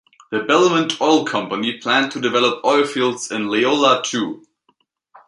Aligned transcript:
The 0.31 0.39
Belmont 0.41 0.99
Oil 0.99 1.25
Company 1.25 1.77
planned 1.77 2.11
to 2.13 2.19
develop 2.19 2.65
oil 2.65 2.87
fields 2.87 3.29
in 3.29 3.49
Leola, 3.51 4.01
too. 4.03 4.47